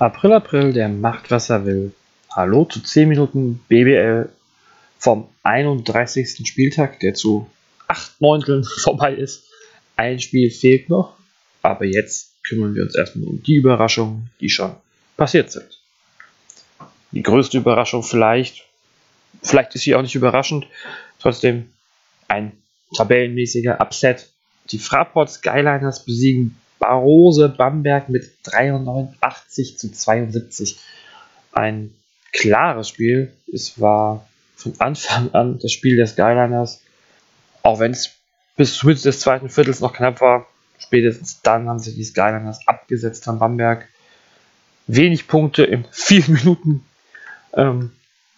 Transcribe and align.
April, 0.00 0.32
April, 0.32 0.72
der 0.72 0.88
macht, 0.88 1.30
was 1.30 1.50
er 1.50 1.66
will. 1.66 1.92
Hallo 2.34 2.64
zu 2.64 2.80
10 2.80 3.06
Minuten 3.06 3.60
BBL 3.68 4.30
vom 4.98 5.28
31. 5.42 6.48
Spieltag, 6.48 7.00
der 7.00 7.12
zu 7.12 7.50
8 7.86 8.18
Neunteln 8.18 8.64
vorbei 8.82 9.12
ist. 9.12 9.44
Ein 9.96 10.18
Spiel 10.18 10.50
fehlt 10.50 10.88
noch, 10.88 11.18
aber 11.60 11.84
jetzt 11.84 12.42
kümmern 12.44 12.74
wir 12.74 12.84
uns 12.84 12.94
erstmal 12.94 13.28
um 13.28 13.42
die 13.42 13.56
Überraschungen, 13.56 14.30
die 14.40 14.48
schon 14.48 14.74
passiert 15.18 15.52
sind. 15.52 15.68
Die 17.12 17.22
größte 17.22 17.58
Überraschung 17.58 18.02
vielleicht, 18.02 18.64
vielleicht 19.42 19.74
ist 19.74 19.82
sie 19.82 19.94
auch 19.94 20.02
nicht 20.02 20.14
überraschend, 20.14 20.66
trotzdem 21.18 21.68
ein 22.26 22.52
tabellenmäßiger 22.96 23.78
Upset. 23.82 24.30
Die 24.70 24.78
Fraport 24.78 25.28
Skyliners 25.28 26.06
besiegen 26.06 26.56
Barose 26.80 27.48
Bamberg 27.50 28.08
mit 28.08 28.32
83 28.42 29.78
zu 29.78 29.92
72. 29.92 30.80
Ein 31.52 31.94
klares 32.32 32.88
Spiel. 32.88 33.32
Es 33.52 33.80
war 33.80 34.26
von 34.56 34.74
Anfang 34.78 35.32
an 35.32 35.58
das 35.60 35.72
Spiel 35.72 35.96
der 35.96 36.06
Skyliners. 36.06 36.82
Auch 37.62 37.78
wenn 37.78 37.92
es 37.92 38.10
bis 38.56 38.82
Mitte 38.82 39.02
des 39.02 39.20
zweiten 39.20 39.48
Viertels 39.48 39.80
noch 39.80 39.92
knapp 39.92 40.20
war. 40.20 40.46
Spätestens 40.78 41.42
dann 41.42 41.68
haben 41.68 41.78
sich 41.78 41.94
die 41.94 42.04
Skyliners 42.04 42.66
abgesetzt 42.66 43.28
an 43.28 43.38
Bamberg. 43.38 43.86
Wenig 44.86 45.28
Punkte 45.28 45.62
in 45.62 45.84
vier 45.92 46.24
Minuten 46.28 46.84
ähm, 47.54 47.92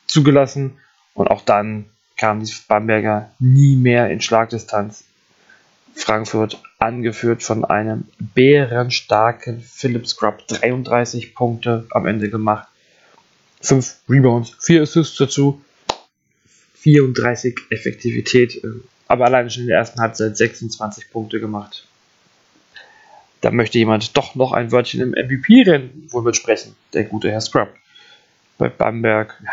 zugelassen. 0.07 0.79
Und 1.15 1.31
auch 1.31 1.43
dann 1.43 1.87
kamen 2.17 2.45
die 2.45 2.53
Bamberger 2.67 3.31
nie 3.39 3.77
mehr 3.77 4.11
in 4.11 4.21
Schlagdistanz. 4.21 5.05
Frankfurt 5.95 6.61
angeführt 6.79 7.43
von 7.43 7.65
einem 7.65 8.09
bärenstarken 8.19 9.61
Philip 9.61 10.07
Scrub, 10.07 10.47
33 10.49 11.35
Punkte 11.35 11.87
am 11.91 12.07
Ende 12.07 12.31
gemacht, 12.31 12.69
5 13.61 14.01
Rebounds, 14.09 14.57
4 14.61 14.83
Assists 14.83 15.17
dazu, 15.17 15.63
34 16.75 17.57
Effektivität, 17.71 18.63
äh, 18.65 18.69
aber 19.07 19.27
alleine 19.27 19.51
schon 19.51 19.63
in 19.63 19.69
der 19.69 19.79
ersten 19.79 20.01
Halbzeit 20.01 20.37
26 20.37 21.11
Punkte 21.11 21.39
gemacht. 21.39 21.87
Da 23.41 23.51
möchte 23.51 23.79
jemand 23.79 24.17
doch 24.17 24.35
noch 24.35 24.53
ein 24.53 24.73
Wörtchen 24.73 25.01
im 25.01 25.11
MVP-Rennen 25.11 26.09
wohl 26.11 26.23
mitsprechen, 26.23 26.77
der 26.93 27.05
gute 27.05 27.31
Herr 27.31 27.41
Scrub. 27.41 27.69
Bei 28.59 28.69
Bamberg, 28.69 29.41
ja. 29.45 29.53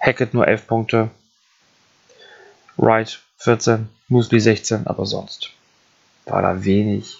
Hackett 0.00 0.32
nur 0.32 0.48
11 0.48 0.66
Punkte, 0.66 1.10
Wright 2.76 3.20
14, 3.36 3.88
Musli 4.10 4.40
16, 4.40 4.88
aber 4.88 5.06
sonst 5.06 5.50
war 6.26 6.42
da 6.42 6.64
wenig. 6.64 7.18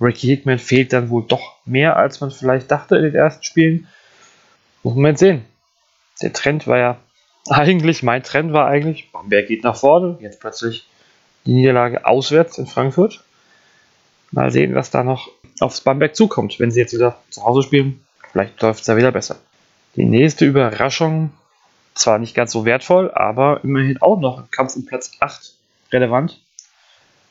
Ricky 0.00 0.28
Hickman 0.28 0.58
fehlt 0.58 0.92
dann 0.92 1.10
wohl 1.10 1.24
doch 1.26 1.56
mehr, 1.66 1.96
als 1.96 2.20
man 2.20 2.30
vielleicht 2.30 2.70
dachte 2.70 2.96
in 2.96 3.02
den 3.02 3.14
ersten 3.14 3.44
Spielen. 3.44 3.86
Muss 4.82 4.94
man 4.94 5.12
jetzt 5.12 5.20
sehen. 5.20 5.44
Der 6.22 6.32
Trend 6.32 6.66
war 6.66 6.78
ja 6.78 6.98
eigentlich, 7.50 8.02
mein 8.02 8.22
Trend 8.22 8.52
war 8.54 8.66
eigentlich, 8.66 9.12
Bamberg 9.12 9.48
geht 9.48 9.64
nach 9.64 9.76
vorne, 9.76 10.18
jetzt 10.20 10.40
plötzlich 10.40 10.88
die 11.44 11.52
Niederlage 11.52 12.06
auswärts 12.06 12.56
in 12.56 12.66
Frankfurt. 12.66 13.22
Mal 14.30 14.50
sehen, 14.50 14.74
was 14.74 14.90
da 14.90 15.02
noch 15.04 15.30
aufs 15.60 15.82
Bamberg 15.82 16.16
zukommt, 16.16 16.58
wenn 16.58 16.70
sie 16.70 16.80
jetzt 16.80 16.94
wieder 16.94 17.18
zu 17.28 17.44
Hause 17.44 17.62
spielen. 17.62 18.04
Vielleicht 18.32 18.60
läuft 18.62 18.80
es 18.80 18.86
ja 18.86 18.96
wieder 18.96 19.12
besser. 19.12 19.36
Die 19.96 20.04
nächste 20.04 20.46
Überraschung, 20.46 21.32
zwar 21.94 22.18
nicht 22.18 22.34
ganz 22.34 22.52
so 22.52 22.64
wertvoll, 22.64 23.10
aber 23.10 23.62
immerhin 23.62 24.00
auch 24.00 24.18
noch 24.20 24.38
im 24.38 24.50
Kampf 24.50 24.74
um 24.76 24.86
Platz 24.86 25.12
8 25.20 25.57
relevant. 25.92 26.40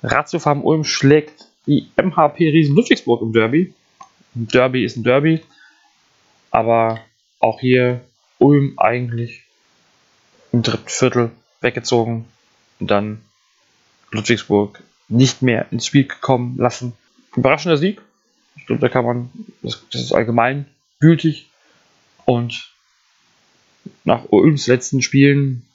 Ratiofarm 0.03 0.63
Ulm 0.63 0.83
schlägt 0.83 1.47
die 1.65 1.89
MHP 1.97 2.39
Riesen 2.39 2.75
Ludwigsburg 2.75 3.21
im 3.21 3.33
Derby. 3.33 3.73
Ein 4.35 4.47
Derby 4.47 4.83
ist 4.83 4.97
ein 4.97 5.03
Derby, 5.03 5.41
aber 6.51 7.01
auch 7.39 7.59
hier 7.59 8.01
Ulm 8.39 8.73
eigentlich 8.77 9.43
im 10.51 10.61
dritten 10.61 10.89
Viertel 10.89 11.31
weggezogen 11.61 12.25
und 12.79 12.91
dann 12.91 13.21
Ludwigsburg 14.11 14.81
nicht 15.09 15.41
mehr 15.41 15.71
ins 15.71 15.85
Spiel 15.85 16.05
gekommen 16.05 16.57
lassen. 16.57 16.93
Überraschender 17.35 17.77
Sieg. 17.77 18.01
Ich 18.55 18.65
glaube, 18.65 18.81
da 18.81 18.89
kann 18.89 19.05
man, 19.05 19.29
das, 19.61 19.83
das 19.91 20.01
ist 20.01 20.11
allgemein 20.13 20.65
gültig. 20.99 21.49
Und 22.25 22.71
nach 24.03 24.25
Ulms 24.29 24.67
letzten 24.67 25.01
Spielen 25.01 25.65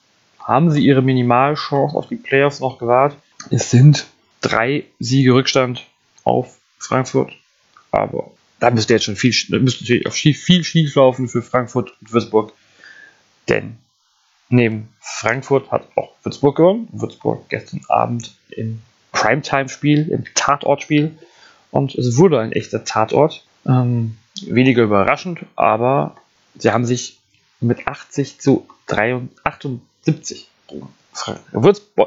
haben 0.43 0.71
sie 0.71 0.85
ihre 0.85 1.01
Minimalchance 1.01 1.95
auf 1.95 2.07
die 2.07 2.15
Playoffs 2.15 2.59
noch 2.59 2.77
gewahrt. 2.77 3.17
Es 3.49 3.71
sind 3.71 4.07
drei 4.41 4.85
Siege 4.99 5.33
Rückstand 5.33 5.85
auf 6.23 6.57
Frankfurt. 6.77 7.33
Aber 7.91 8.31
da 8.59 8.69
müsste 8.71 8.93
jetzt 8.93 9.05
schon 9.05 9.15
viel, 9.15 9.33
müsste 9.59 9.83
natürlich 9.83 10.07
auch 10.07 10.13
viel, 10.13 10.33
viel 10.33 10.63
schief 10.63 10.95
laufen 10.95 11.27
für 11.27 11.41
Frankfurt 11.41 11.93
und 11.99 12.13
Würzburg. 12.13 12.53
Denn 13.49 13.77
neben 14.49 14.89
Frankfurt 14.99 15.71
hat 15.71 15.87
auch 15.95 16.13
Würzburg 16.23 16.57
gewonnen. 16.57 16.87
Würzburg 16.91 17.49
gestern 17.49 17.81
Abend 17.87 18.35
im 18.49 18.81
Primetime-Spiel, 19.11 20.09
im 20.09 20.25
Tatortspiel. 20.33 21.17
Und 21.71 21.95
es 21.95 22.17
wurde 22.17 22.39
ein 22.39 22.51
echter 22.51 22.83
Tatort. 22.83 23.45
Ähm, 23.65 24.17
weniger 24.45 24.83
überraschend, 24.83 25.39
aber 25.55 26.15
sie 26.57 26.71
haben 26.71 26.85
sich 26.85 27.19
mit 27.59 27.87
80 27.87 28.39
zu 28.39 28.67
78 30.05 30.47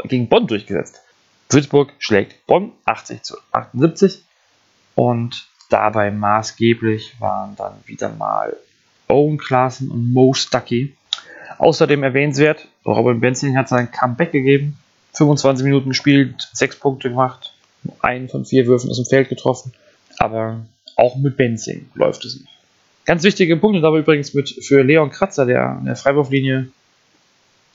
gegen 0.05 0.29
Bonn 0.29 0.47
durchgesetzt. 0.47 1.01
Würzburg 1.49 1.93
schlägt 1.99 2.47
Bonn 2.47 2.73
80 2.85 3.23
zu 3.23 3.37
78 3.53 4.23
und 4.95 5.47
dabei 5.71 6.11
maßgeblich 6.11 7.21
waren 7.21 7.57
dann 7.57 7.75
wieder 7.87 8.09
mal 8.11 8.57
Owen 9.09 9.39
Klaassen 9.39 9.91
und 9.91 10.13
Mo 10.13 10.35
Stuckey. 10.35 10.95
Außerdem 11.59 12.03
erwähnenswert, 12.03 12.69
Robin 12.85 13.21
Benzing 13.21 13.57
hat 13.57 13.69
sein 13.69 13.91
Comeback 13.91 14.33
gegeben, 14.33 14.77
25 15.15 15.65
Minuten 15.65 15.91
gespielt, 15.91 16.49
6 16.53 16.81
Punkte 16.81 17.09
gemacht, 17.09 17.55
einen 18.01 18.29
von 18.29 18.45
vier 18.45 18.67
Würfen 18.67 18.91
aus 18.91 18.97
dem 18.97 19.07
Feld 19.07 19.29
getroffen, 19.29 19.73
aber 20.19 20.67
auch 20.97 21.17
mit 21.17 21.37
Benzing 21.37 21.89
läuft 21.95 22.25
es 22.25 22.41
noch. 22.41 22.51
Ganz 23.05 23.23
wichtige 23.23 23.57
Punkte 23.57 23.81
dabei 23.81 24.01
übrigens 24.01 24.35
mit 24.35 24.51
für 24.65 24.83
Leon 24.83 25.11
Kratzer, 25.11 25.47
der 25.47 25.77
in 25.79 25.87
der 25.87 25.97
Freiwurflinie 25.97 26.69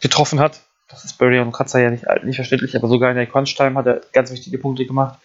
getroffen 0.01 0.39
hat. 0.39 0.61
Das 0.89 1.05
ist 1.05 1.17
bei 1.17 1.27
Leon 1.27 1.51
Kratzer 1.51 1.79
ja 1.79 1.89
nicht, 1.89 2.05
nicht 2.23 2.35
verständlich, 2.35 2.75
aber 2.75 2.89
sogar 2.89 3.11
in 3.11 3.15
der 3.15 3.27
Crunch-Time 3.27 3.75
hat 3.75 3.87
er 3.87 4.01
ganz 4.11 4.31
wichtige 4.31 4.57
Punkte 4.57 4.85
gemacht. 4.85 5.19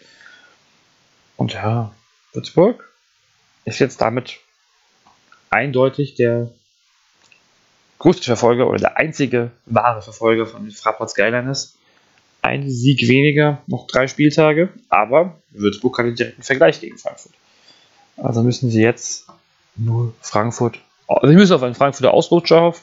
Und 1.36 1.52
ja, 1.54 1.92
Würzburg 2.32 2.88
ist 3.64 3.80
jetzt 3.80 4.00
damit 4.00 4.38
eindeutig 5.50 6.14
der 6.14 6.50
größte 7.98 8.24
Verfolger 8.24 8.68
oder 8.68 8.78
der 8.78 8.96
einzige 8.96 9.50
wahre 9.64 10.02
Verfolger 10.02 10.46
von 10.46 10.64
den 10.64 10.72
Fraport 10.72 11.10
Skyliners. 11.10 11.76
Ein 12.42 12.70
Sieg 12.70 13.08
weniger, 13.08 13.62
noch 13.66 13.88
drei 13.88 14.06
Spieltage, 14.06 14.68
aber 14.88 15.40
Würzburg 15.50 15.96
kann 15.96 16.06
den 16.06 16.14
direkten 16.14 16.42
Vergleich 16.42 16.80
gegen 16.80 16.98
Frankfurt. 16.98 17.32
Also 18.18 18.42
müssen 18.42 18.70
sie 18.70 18.82
jetzt 18.82 19.26
nur 19.74 20.14
Frankfurt. 20.20 20.78
Also 21.08 21.26
sie 21.28 21.34
müssen 21.34 21.54
auf 21.54 21.62
einen 21.62 21.74
Frankfurter 21.74 22.14
Ausrutscher 22.14 22.60
auf. 22.60 22.82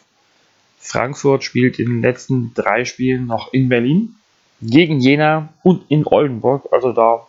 Frankfurt 0.84 1.46
spielt 1.46 1.80
in 1.80 1.88
den 1.88 2.02
letzten 2.02 2.54
drei 2.54 2.84
Spielen 2.84 3.26
noch 3.26 3.54
in 3.54 3.70
Berlin, 3.70 4.16
gegen 4.62 5.00
Jena 5.00 5.54
und 5.64 5.90
in 5.90 6.06
Oldenburg. 6.06 6.68
Also 6.72 6.92
da 6.92 7.26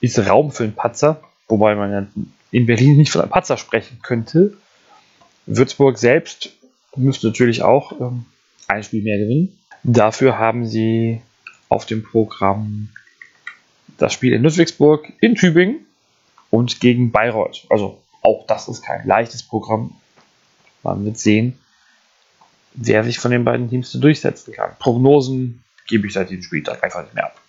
ist 0.00 0.18
Raum 0.18 0.52
für 0.52 0.62
einen 0.62 0.74
Patzer, 0.74 1.20
wobei 1.48 1.74
man 1.74 1.92
ja 1.92 2.06
in 2.52 2.66
Berlin 2.66 2.96
nicht 2.96 3.10
von 3.10 3.20
einem 3.20 3.30
Patzer 3.30 3.56
sprechen 3.56 3.98
könnte. 4.02 4.56
Würzburg 5.46 5.98
selbst 5.98 6.52
müsste 6.94 7.26
natürlich 7.26 7.62
auch 7.62 8.00
ähm, 8.00 8.26
ein 8.68 8.84
Spiel 8.84 9.02
mehr 9.02 9.18
gewinnen. 9.18 9.58
Dafür 9.82 10.38
haben 10.38 10.64
sie 10.64 11.20
auf 11.68 11.84
dem 11.84 12.04
Programm 12.04 12.90
das 13.98 14.12
Spiel 14.12 14.34
in 14.34 14.42
Ludwigsburg, 14.42 15.12
in 15.20 15.34
Tübingen 15.34 15.84
und 16.50 16.78
gegen 16.78 17.10
Bayreuth. 17.10 17.66
Also 17.70 18.00
auch 18.22 18.46
das 18.46 18.68
ist 18.68 18.82
kein 18.82 19.04
leichtes 19.04 19.42
Programm. 19.42 19.96
Man 20.84 21.04
wird 21.04 21.18
sehen, 21.18 21.58
wer 22.74 23.04
sich 23.04 23.18
von 23.18 23.30
den 23.30 23.44
beiden 23.44 23.68
Teams 23.68 23.92
durchsetzen 23.92 24.52
kann. 24.52 24.70
Prognosen 24.78 25.62
gebe 25.86 26.06
ich 26.06 26.14
seit 26.14 26.30
diesem 26.30 26.42
Spieltag 26.42 26.82
einfach 26.82 27.02
nicht 27.02 27.14
mehr 27.14 27.26
ab. 27.26 27.40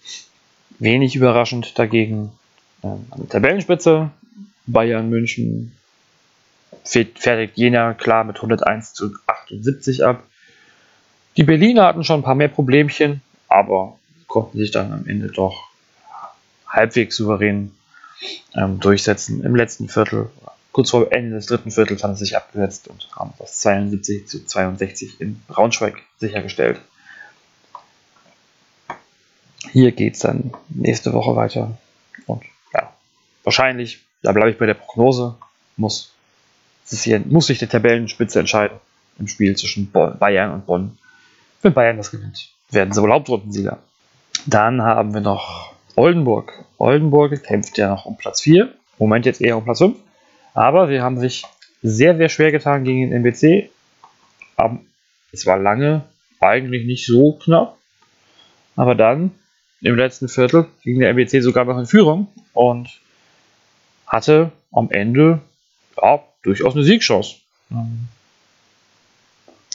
Wenig 0.80 1.16
überraschend 1.16 1.78
dagegen 1.78 2.32
ähm, 2.84 3.06
an 3.12 3.22
der 3.22 3.30
Tabellenspitze. 3.30 4.10
Bayern 4.66 5.10
München 5.10 5.74
fertigt 6.84 7.58
Jena 7.58 7.94
klar 7.94 8.24
mit 8.24 8.38
101 8.38 8.94
zu 8.94 9.14
78 9.28 10.06
ab. 10.06 10.24
Die 11.38 11.44
Berliner 11.44 11.86
hatten 11.86 12.04
schon 12.04 12.20
ein 12.20 12.24
paar 12.24 12.36
mehr 12.36 12.48
Problemchen, 12.48 13.22
aber 13.48 13.98
konnten 14.28 14.58
sich 14.58 14.72
dann 14.72 14.92
am 14.92 15.08
Ende 15.08 15.28
doch 15.28 15.70
halbwegs 16.68 17.16
souverän 17.16 17.72
ähm, 18.56 18.80
durchsetzen 18.80 19.44
im 19.44 19.56
letzten 19.56 19.90
Viertel 19.90 20.30
kurz 20.74 20.90
vor 20.90 21.12
Ende 21.12 21.36
des 21.36 21.46
dritten 21.46 21.72
Viertels 21.72 22.04
haben 22.04 22.16
sie 22.16 22.26
sich 22.26 22.36
abgesetzt 22.36 22.90
und 22.90 23.08
haben 23.16 23.34
das 23.40 23.60
72 23.62 24.28
zu 24.28 24.46
62 24.46 25.22
in 25.22 25.42
Braunschweig 25.48 26.02
sichergestellt. 26.20 26.82
Hier 29.72 29.92
geht 29.92 30.16
es 30.16 30.20
dann 30.20 30.52
nächste 30.70 31.14
Woche 31.14 31.36
weiter. 31.36 31.78
Und 32.26 32.44
ja, 32.74 32.94
wahrscheinlich, 33.44 34.02
da 34.22 34.34
bleibe 34.34 34.52
ich 34.52 34.58
bei 34.58 34.66
der 34.66 34.74
Prognose, 34.74 35.36
muss, 35.78 36.12
hier, 36.90 37.20
muss 37.20 37.48
sich 37.48 37.60
die 37.60 37.68
Tabellenspitze 37.68 38.40
entscheiden 38.40 38.78
im 39.20 39.28
Spiel 39.28 39.56
zwischen 39.56 39.92
Bayern 39.92 40.52
und 40.52 40.66
Bonn. 40.66 40.98
Wenn 41.62 41.74
Bayern 41.74 41.98
das 41.98 42.12
gewinnt, 42.12 42.50
werden 42.72 42.94
sie 42.94 43.02
wohl 43.02 43.12
Hauptrundensieger. 43.12 43.78
Dann 44.48 44.82
haben 44.82 45.14
wir 45.14 45.22
noch 45.22 45.74
Oldenburg. 45.96 46.66
Oldenburg 46.78 47.44
kämpft 47.44 47.78
ja 47.78 47.90
noch 47.90 48.06
um 48.06 48.18
Platz 48.18 48.42
4. 48.42 48.74
Moment 48.98 49.26
jetzt 49.26 49.40
eher 49.40 49.56
um 49.56 49.64
Platz 49.64 49.78
5. 49.80 49.98
Aber 50.54 50.88
sie 50.88 51.02
haben 51.02 51.20
sich 51.20 51.44
sehr, 51.82 52.16
sehr 52.16 52.30
schwer 52.30 52.52
getan 52.52 52.84
gegen 52.84 53.10
den 53.10 53.24
NBC. 53.24 53.70
Es 55.32 55.46
war 55.46 55.58
lange 55.58 56.04
eigentlich 56.40 56.86
nicht 56.86 57.06
so 57.06 57.34
knapp. 57.34 57.78
Aber 58.76 58.96
dann 58.96 59.32
im 59.82 59.96
letzten 59.96 60.30
Viertel 60.30 60.68
ging 60.84 61.00
der 61.00 61.10
NBC 61.10 61.42
sogar 61.42 61.66
noch 61.66 61.78
in 61.78 61.86
Führung 61.86 62.28
und 62.54 62.90
hatte 64.08 64.52
am 64.72 64.90
Ende 64.92 65.42
ja, 66.02 66.24
durchaus 66.44 66.76
eine 66.76 66.84
Siegchance. 66.84 67.36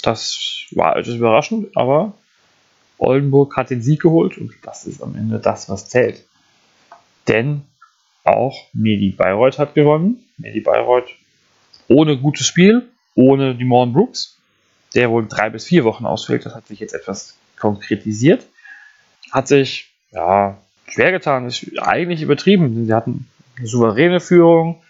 Das 0.03 0.67
war 0.73 0.97
etwas 0.97 1.15
überraschend, 1.15 1.77
aber 1.77 2.15
Oldenburg 2.99 3.57
hat 3.57 3.71
den 3.71 3.83
Sieg 3.83 4.01
geholt 4.01 4.39
und 4.39 4.53
das 4.63 4.87
ist 4.87 5.03
am 5.03 5.15
Ende 5.15 5.39
das, 5.39 5.69
was 5.69 5.89
zählt. 5.89 6.25
Denn 7.27 7.63
auch 8.25 8.67
Medi 8.73 9.11
Bayreuth 9.11 9.59
hat 9.59 9.75
gewonnen. 9.75 10.25
Medi 10.39 10.61
Bayreuth 10.61 11.11
ohne 11.89 12.19
gutes 12.19 12.47
Spiel, 12.47 12.89
ohne 13.15 13.55
die 13.55 13.65
Morn 13.65 13.93
Brooks, 13.93 14.39
der 14.95 15.11
wohl 15.11 15.27
drei 15.27 15.51
bis 15.51 15.65
vier 15.65 15.85
Wochen 15.85 16.07
ausfällt. 16.07 16.47
Das 16.47 16.55
hat 16.55 16.67
sich 16.67 16.81
jetzt 16.81 16.95
etwas 16.95 17.37
konkretisiert. 17.59 18.47
Hat 19.33 19.49
sich 19.49 19.91
ja, 20.13 20.59
schwer 20.87 21.13
getan, 21.13 21.47
ist 21.47 21.67
eigentlich 21.79 22.23
übertrieben. 22.23 22.87
Sie 22.87 22.95
hatten 22.95 23.27
eine 23.57 23.67
souveräne 23.67 24.21
Führung, 24.21 24.83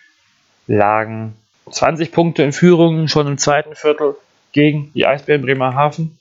lagen 0.67 1.35
20 1.71 2.13
Punkte 2.13 2.43
in 2.43 2.53
Führung 2.53 3.09
schon 3.09 3.27
im 3.27 3.39
zweiten 3.39 3.75
Viertel 3.75 4.17
gegen 4.53 4.93
die 4.95 5.07
Eisbären 5.07 5.43
Bremerhaven. 5.43 6.19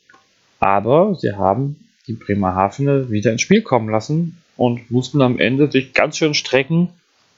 Aber 0.60 1.16
sie 1.16 1.34
haben 1.34 1.88
die 2.08 2.14
Bremerhavener 2.14 3.10
wieder 3.10 3.32
ins 3.32 3.42
Spiel 3.42 3.62
kommen 3.62 3.90
lassen 3.90 4.42
und 4.56 4.90
mussten 4.90 5.22
am 5.22 5.40
Ende 5.40 5.72
sich 5.72 5.94
ganz 5.94 6.18
schön 6.18 6.34
strecken, 6.34 6.90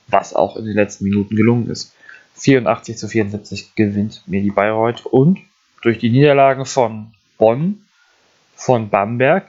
was 0.09 0.33
auch 0.33 0.55
in 0.57 0.65
den 0.65 0.75
letzten 0.75 1.05
Minuten 1.05 1.35
gelungen 1.35 1.69
ist. 1.69 1.93
84 2.35 2.97
zu 2.97 3.07
74 3.07 3.75
gewinnt 3.75 4.23
Medi 4.25 4.49
Bayreuth 4.49 5.05
und 5.05 5.39
durch 5.81 5.97
die 5.97 6.09
Niederlagen 6.09 6.65
von 6.65 7.13
Bonn, 7.37 7.85
von 8.55 8.89
Bamberg, 8.89 9.47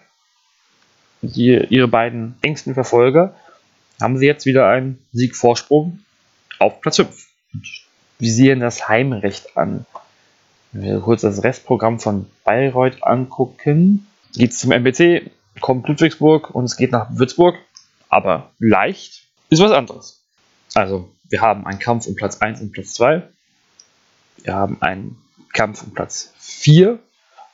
die, 1.23 1.67
ihre 1.69 1.89
beiden 1.89 2.37
engsten 2.43 2.75
Verfolger, 2.75 3.35
haben 4.01 4.19
sie 4.19 4.27
jetzt 4.27 4.47
wieder 4.47 4.69
einen 4.69 4.99
Siegvorsprung 5.12 6.01
auf 6.59 6.81
Platz 6.81 6.97
5. 6.97 7.29
Und 7.53 7.67
visieren 8.21 8.61
das 8.61 8.89
Heimrecht 8.89 9.57
an. 9.57 9.87
Wenn 10.73 10.83
wir 10.83 11.01
kurz 11.01 11.23
das 11.23 11.43
Restprogramm 11.43 11.99
von 11.99 12.27
Bayreuth 12.45 13.03
angucken, 13.03 14.07
geht 14.35 14.53
es 14.53 14.59
zum 14.59 14.71
MBC, 14.71 15.31
kommt 15.61 15.89
Ludwigsburg 15.89 16.55
und 16.55 16.65
es 16.65 16.77
geht 16.77 16.93
nach 16.93 17.09
Würzburg. 17.11 17.57
Aber 18.09 18.51
leicht 18.59 19.25
ist 19.49 19.61
was 19.61 19.73
anderes. 19.73 20.23
Also, 20.75 21.11
wir 21.28 21.40
haben 21.40 21.67
einen 21.67 21.78
Kampf 21.78 22.06
um 22.06 22.14
Platz 22.14 22.38
1 22.38 22.61
und 22.61 22.72
Platz 22.72 22.94
2. 22.94 23.22
Wir 24.43 24.55
haben 24.55 24.81
einen 24.81 25.17
Kampf 25.52 25.82
um 25.82 25.94
Platz 25.94 26.32
4. 26.38 26.99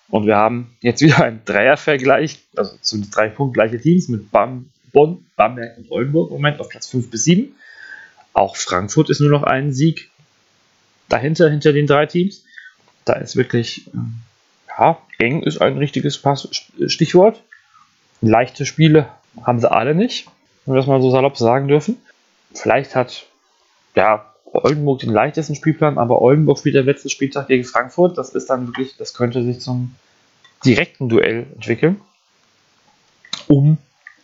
Und 0.09 0.27
wir 0.27 0.37
haben 0.37 0.77
jetzt 0.81 1.01
wieder 1.03 1.25
einen 1.25 1.45
Dreiervergleich, 1.45 2.39
also 2.57 2.77
zu 2.81 3.01
drei 3.11 3.29
Punkten 3.29 3.55
gleiche 3.55 3.81
Teams 3.81 4.09
mit 4.09 4.31
Bam, 4.31 4.71
Bonn, 4.93 5.27
Bamberg 5.37 5.79
und 5.79 5.91
Oldenburg 5.91 6.31
im 6.31 6.37
Moment 6.37 6.61
auf 6.61 6.69
Platz 6.69 6.87
5 6.89 7.11
bis 7.11 7.25
7. 7.25 7.55
Auch 8.33 8.57
Frankfurt 8.57 9.11
ist 9.11 9.21
nur 9.21 9.31
noch 9.31 9.43
ein 9.43 9.73
Sieg 9.73 10.11
dahinter, 11.09 11.51
hinter 11.51 11.73
den 11.73 11.87
drei 11.87 12.07
Teams. 12.07 12.45
Da 13.05 13.15
ist 13.15 13.37
wirklich, 13.37 13.91
ähm, 13.95 14.17
ja, 14.69 14.99
eng 15.19 15.43
ist 15.43 15.61
ein 15.61 15.79
richtiges 15.79 16.23
Stichwort. 16.87 17.43
Leichte 18.21 18.67
Spiele 18.67 19.09
haben 19.43 19.61
sie 19.61 19.71
alle 19.71 19.95
nicht, 19.95 20.29
wenn 20.65 20.75
wir 20.75 20.79
das 20.79 20.87
mal 20.87 21.01
so 21.01 21.11
salopp 21.11 21.37
sagen 21.37 21.69
dürfen. 21.69 21.97
Vielleicht 22.55 22.95
hat, 22.95 23.27
ja, 23.95 24.33
Oldenburg 24.45 25.01
den 25.01 25.11
leichtesten 25.11 25.55
Spielplan, 25.55 25.99
aber 25.99 26.23
Oldenburg 26.23 26.59
spielt 26.59 26.75
der 26.75 26.85
letzte 26.85 27.11
Spieltag 27.11 27.49
gegen 27.49 27.65
Frankfurt. 27.65 28.17
Das 28.17 28.31
ist 28.31 28.49
dann 28.49 28.67
wirklich, 28.67 28.97
das 28.97 29.15
könnte 29.15 29.43
sich 29.43 29.61
zum 29.61 29.95
direkten 30.65 31.09
Duell 31.09 31.47
entwickeln. 31.55 32.01
Um 33.49 33.79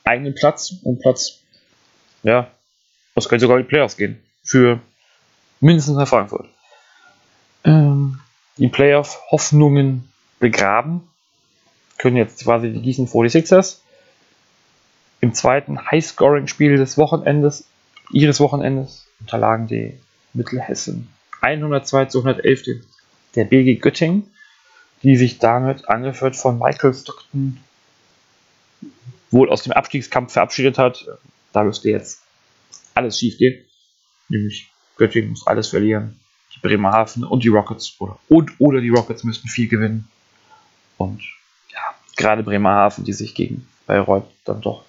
einen 0.04 0.34
Platz, 0.34 0.74
um 0.82 0.98
Platz, 0.98 1.40
ja, 2.22 2.48
das 3.14 3.28
könnte 3.28 3.42
sogar 3.42 3.58
in 3.58 3.64
die 3.64 3.68
Playoffs 3.68 3.96
gehen. 3.96 4.22
Für 4.42 4.80
mindestens 5.60 5.96
nach 5.96 6.08
Frankfurt 6.08 6.48
ähm, 7.64 8.20
die 8.56 8.68
Playoff-Hoffnungen 8.68 10.10
begraben. 10.38 11.08
Können 11.98 12.16
jetzt 12.16 12.44
quasi 12.44 12.72
die 12.72 12.82
Gießen 12.82 13.06
46ers 13.06 13.78
im 15.20 15.34
zweiten 15.34 15.90
High-Scoring-Spiel 15.90 16.76
des 16.76 16.98
Wochenendes, 16.98 17.64
ihres 18.12 18.40
Wochenendes, 18.40 19.06
unterlagen 19.20 19.66
die 19.66 19.98
Mittelhessen 20.32 21.08
102 21.40 22.06
zu 22.06 22.18
111 22.18 22.84
der 23.34 23.44
BG 23.44 23.76
Göttingen, 23.76 24.30
die 25.02 25.16
sich 25.16 25.38
damit 25.38 25.88
angeführt 25.88 26.36
von 26.36 26.58
Michael 26.58 26.94
Stockton 26.94 27.58
wohl 29.30 29.50
aus 29.50 29.62
dem 29.62 29.72
Abstiegskampf 29.72 30.32
verabschiedet 30.32 30.78
hat. 30.78 31.06
Da 31.52 31.64
müsste 31.64 31.90
jetzt 31.90 32.22
alles 32.94 33.18
schief 33.18 33.38
gehen. 33.38 33.64
Nämlich 34.28 34.70
Göttingen 34.96 35.30
muss 35.30 35.46
alles 35.46 35.68
verlieren 35.68 36.20
die 36.54 36.60
Bremerhaven 36.60 37.24
und 37.24 37.44
die 37.44 37.48
Rockets 37.48 37.96
oder, 37.98 38.18
und 38.28 38.52
oder 38.58 38.80
die 38.80 38.90
Rockets 38.90 39.24
müssten 39.24 39.48
viel 39.48 39.68
gewinnen. 39.68 40.08
Und 40.98 41.22
ja, 41.72 41.80
gerade 42.16 42.42
Bremerhaven, 42.42 43.04
die 43.04 43.12
sich 43.12 43.34
gegen 43.34 43.66
Bayreuth 43.86 44.28
dann 44.44 44.60
doch 44.60 44.84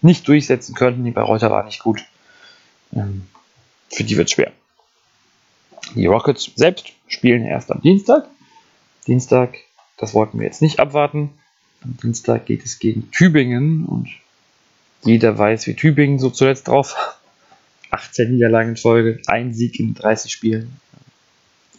nicht 0.00 0.26
durchsetzen 0.28 0.74
könnten. 0.74 1.04
Die 1.04 1.10
Bayreuther 1.10 1.50
war 1.50 1.64
nicht 1.64 1.80
gut. 1.80 2.04
Ähm, 2.94 3.26
für 3.90 4.04
die 4.04 4.16
wird 4.16 4.28
es 4.28 4.32
schwer. 4.32 4.52
Die 5.94 6.06
Rockets 6.06 6.50
selbst 6.56 6.92
spielen 7.06 7.44
erst 7.44 7.70
am 7.70 7.80
Dienstag. 7.80 8.26
Dienstag, 9.06 9.56
das 9.96 10.14
wollten 10.14 10.38
wir 10.38 10.46
jetzt 10.46 10.62
nicht 10.62 10.80
abwarten. 10.80 11.30
Am 11.82 11.96
Dienstag 12.02 12.46
geht 12.46 12.64
es 12.64 12.78
gegen 12.78 13.10
Tübingen 13.10 13.84
und 13.84 14.08
jeder 15.02 15.36
weiß, 15.36 15.66
wie 15.66 15.74
Tübingen 15.74 16.18
so 16.18 16.30
zuletzt 16.30 16.68
drauf. 16.68 17.18
18 17.90 18.32
Niederlagen 18.32 18.70
in 18.70 18.76
Folge, 18.76 19.20
ein 19.26 19.54
Sieg 19.54 19.78
in 19.78 19.94
30 19.94 20.32
Spielen 20.32 20.80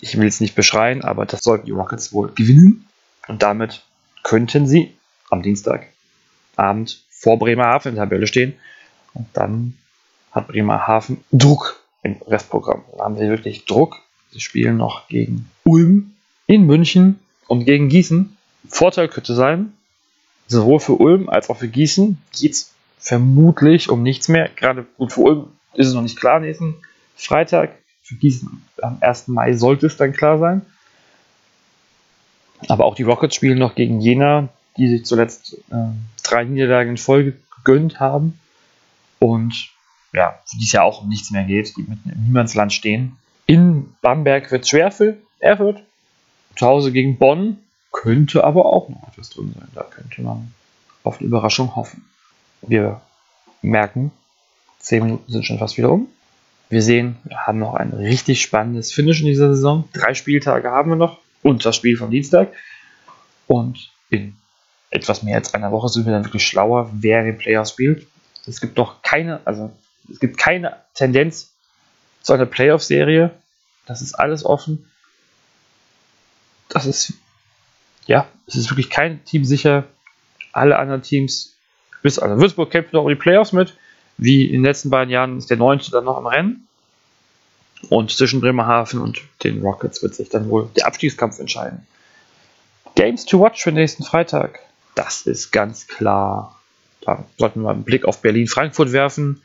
ich 0.02 0.18
will 0.18 0.28
es 0.28 0.40
nicht 0.40 0.56
beschreien, 0.56 1.04
aber 1.04 1.26
das 1.26 1.42
sollten 1.44 1.66
die 1.66 1.72
Rockets 1.72 2.14
wohl 2.14 2.32
gewinnen. 2.34 2.88
Und 3.28 3.42
damit 3.42 3.84
könnten 4.24 4.68
sie 4.68 4.94
am 5.30 5.42
Dienstagabend 5.42 7.04
vor 7.10 7.40
Bremerhaven 7.40 7.90
in 7.90 7.96
der 7.96 8.06
Tabelle 8.06 8.28
stehen. 8.28 8.54
Und 9.14 9.28
dann 9.34 9.78
hat 10.36 10.48
Bremerhaven 10.48 11.24
Druck 11.32 11.82
im 12.04 12.18
Restprogramm. 12.28 12.84
Dann 12.92 13.02
haben 13.02 13.18
sie 13.18 13.30
wirklich 13.30 13.66
Druck. 13.66 14.02
Sie 14.32 14.42
spielen 14.42 14.78
noch 14.78 15.08
gegen 15.08 15.50
Ulm 15.64 16.12
in 16.46 16.66
München 16.66 17.20
und 17.48 17.66
gegen 17.66 17.90
Gießen. 17.90 18.36
Vorteil 18.68 19.08
könnte 19.08 19.34
sein, 19.34 19.74
sowohl 20.48 20.80
für 20.80 20.94
Ulm 20.94 21.30
als 21.30 21.50
auch 21.50 21.58
für 21.58 21.68
Gießen 21.68 22.18
geht 22.38 22.52
es 22.52 22.74
vermutlich 23.00 23.90
um 23.90 24.04
nichts 24.04 24.28
mehr. 24.28 24.50
Gerade 24.56 24.86
gut 24.98 25.14
für 25.14 25.22
Ulm 25.22 25.48
ist 25.74 25.88
es 25.88 25.94
noch 25.94 26.02
nicht 26.02 26.20
klar 26.20 26.40
nächsten 26.40 26.76
Freitag 27.16 27.76
für 28.02 28.16
Gießen 28.16 28.64
am 28.82 28.98
1. 29.00 29.30
Mai 29.30 29.54
sollte 29.54 29.88
es 29.88 29.98
dann 29.98 30.14
klar 30.14 30.38
sein. 30.38 30.62
Aber 32.68 32.86
auch 32.86 32.96
die 32.96 33.04
Rockets 33.04 33.36
spielen 33.36 33.58
noch 33.58 33.76
gegen 33.76 34.02
Jena, 34.02 34.50
die 34.78 34.90
sich 34.90 35.06
zuletzt 35.06 35.58
äh, 35.72 35.88
drei 36.24 36.44
Niederlagen 36.44 36.92
in 36.92 36.98
Folge 36.98 37.38
gegönnt 37.58 38.00
haben. 38.00 38.40
Und 39.20 39.70
ja, 40.16 40.40
für 40.46 40.58
die 40.58 40.64
es 40.64 40.72
ja 40.72 40.84
auch 40.84 41.02
um 41.02 41.10
nichts 41.10 41.32
mehr 41.32 41.44
geht, 41.44 41.76
die 41.78 41.82
mitten 41.82 42.10
im 42.10 42.24
Niemandsland 42.24 42.74
stehen. 42.74 43.18
In 43.46 43.94
Bamberg 44.02 44.52
wird 44.52 44.64
es 44.64 44.70
schwer 44.70 44.92
für 44.92 45.18
Erfurt. 45.40 45.84
Zu 46.56 46.66
Hause 46.66 46.92
gegen 46.92 47.18
Bonn 47.18 47.58
könnte 47.92 48.44
aber 48.44 48.66
auch 48.66 48.90
noch 48.90 49.08
etwas 49.10 49.30
drin 49.30 49.54
sein. 49.58 49.68
Da 49.76 49.84
könnte 49.84 50.22
man 50.22 50.54
auf 51.04 51.20
eine 51.20 51.28
Überraschung 51.28 51.76
hoffen. 51.76 52.06
Wir 52.62 53.02
merken, 53.62 54.12
zehn 54.80 55.04
Minuten 55.04 55.32
sind 55.32 55.46
schon 55.46 55.60
fast 55.60 55.78
wieder 55.78 55.92
um. 55.92 56.08
Wir 56.70 56.82
sehen, 56.82 57.18
wir 57.26 57.46
haben 57.46 57.60
noch 57.60 57.76
ein 57.76 57.92
richtig 57.92 58.42
spannendes 58.42 58.92
Finish 58.92 59.22
in 59.22 59.28
dieser 59.28 59.54
Saison. 59.54 59.88
Drei 59.94 60.14
Spieltage 60.14 60.72
haben 60.72 60.90
wir 60.90 60.96
noch 60.96 61.20
und 61.44 61.64
das 61.64 61.76
Spiel 61.76 61.96
vom 61.96 62.10
Dienstag. 62.10 62.52
Und 63.48 63.92
in 64.10 64.36
etwas 64.90 65.22
mehr 65.22 65.36
als 65.36 65.54
einer 65.54 65.72
Woche 65.72 65.90
sind 65.90 66.06
wir 66.06 66.14
dann 66.14 66.26
wirklich 66.26 66.48
schlauer, 66.48 66.90
wer 66.94 67.24
den 67.24 67.38
Playoffs 67.38 67.72
spielt. 67.72 68.08
Es 68.48 68.62
gibt 68.62 68.78
noch 68.78 69.02
keine, 69.02 69.42
also 69.46 69.72
es 70.12 70.20
gibt 70.20 70.38
keine 70.38 70.78
Tendenz 70.94 71.54
zu 72.22 72.34
einer 72.34 72.46
Playoff-Serie. 72.46 73.32
Das 73.86 74.02
ist 74.02 74.14
alles 74.14 74.46
offen. 74.46 74.90
Das 76.70 76.86
ist, 76.86 77.14
ja, 78.08 78.28
es 78.48 78.56
ist 78.56 78.70
wirklich 78.72 78.90
kein 78.90 79.24
Team 79.26 79.46
sicher. 79.46 79.86
Alle 80.52 80.78
anderen 80.78 81.02
Teams, 81.02 81.56
bis 82.02 82.18
also 82.20 82.40
Würzburg 82.40 82.72
kämpft 82.72 82.94
noch 82.94 83.04
um 83.04 83.10
die 83.10 83.16
Playoffs 83.16 83.52
mit. 83.52 83.78
Wie 84.18 84.46
in 84.46 84.54
den 84.54 84.64
letzten 84.64 84.90
beiden 84.90 85.12
Jahren 85.12 85.38
ist 85.38 85.50
der 85.50 85.58
Neunte 85.58 85.92
dann 85.92 86.06
noch 86.06 86.18
im 86.18 86.26
Rennen. 86.26 86.68
Und 87.90 88.12
zwischen 88.12 88.42
Bremerhaven 88.42 89.00
und 89.00 89.22
den 89.44 89.62
Rockets 89.62 90.02
wird 90.02 90.16
sich 90.16 90.30
dann 90.30 90.50
wohl 90.50 90.70
der 90.76 90.88
Abstiegskampf 90.88 91.40
entscheiden. 91.40 91.86
Games 92.96 93.26
to 93.26 93.40
watch 93.40 93.62
für 93.62 93.72
nächsten 93.72 94.04
Freitag. 94.04 94.60
Das 94.96 95.28
ist 95.28 95.52
ganz 95.52 95.88
klar. 95.88 96.60
Da 97.02 97.26
sollten 97.38 97.62
wir 97.62 97.70
einen 97.70 97.84
Blick 97.84 98.06
auf 98.06 98.22
Berlin-Frankfurt 98.22 98.94
werfen. 98.94 99.42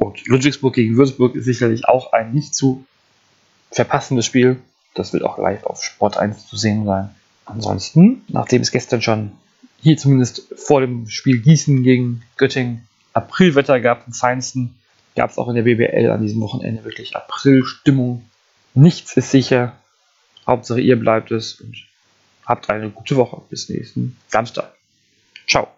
Und 0.00 0.26
Ludwigsburg 0.26 0.74
gegen 0.74 0.96
Würzburg 0.96 1.34
ist 1.34 1.44
sicherlich 1.44 1.84
auch 1.86 2.12
ein 2.12 2.32
nicht 2.32 2.54
zu 2.54 2.86
verpassendes 3.70 4.24
Spiel. 4.24 4.56
Das 4.94 5.12
wird 5.12 5.22
auch 5.22 5.38
live 5.38 5.64
auf 5.64 5.84
Sport 5.84 6.16
1 6.16 6.46
zu 6.46 6.56
sehen 6.56 6.86
sein. 6.86 7.10
Ansonsten, 7.44 8.22
nachdem 8.28 8.62
es 8.62 8.70
gestern 8.70 9.02
schon 9.02 9.32
hier 9.82 9.98
zumindest 9.98 10.48
vor 10.56 10.80
dem 10.80 11.08
Spiel 11.08 11.40
Gießen 11.40 11.82
gegen 11.82 12.22
Göttingen 12.38 12.88
Aprilwetter 13.12 13.78
gab, 13.80 14.06
im 14.06 14.14
feinsten, 14.14 14.74
gab 15.16 15.30
es 15.30 15.38
auch 15.38 15.48
in 15.48 15.54
der 15.54 15.62
BBL 15.62 16.10
an 16.10 16.22
diesem 16.22 16.40
Wochenende 16.40 16.82
wirklich 16.84 17.14
Aprilstimmung. 17.14 18.24
Nichts 18.74 19.16
ist 19.18 19.30
sicher. 19.30 19.76
Hauptsache 20.46 20.80
ihr 20.80 20.98
bleibt 20.98 21.30
es 21.30 21.60
und 21.60 21.76
habt 22.46 22.70
eine 22.70 22.88
gute 22.88 23.16
Woche. 23.16 23.42
Bis 23.50 23.68
nächsten 23.68 24.16
Samstag. 24.28 24.72
Ciao. 25.46 25.68